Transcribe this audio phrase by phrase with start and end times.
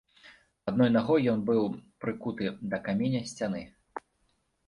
[0.69, 1.67] Адной нагой ён быў
[2.05, 3.61] прыкуты да каменя сцяны.